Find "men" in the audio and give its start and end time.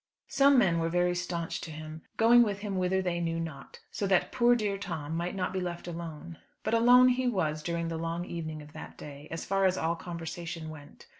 0.57-0.79